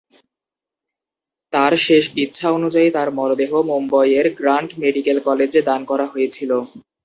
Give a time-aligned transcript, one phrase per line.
[1.53, 6.51] তার শেষ ইচ্ছা অনুযায়ী তার মরদেহ মুম্বইয়ের গ্রান্ট মেডিকেল কলেজে দান করা হয়েছিল।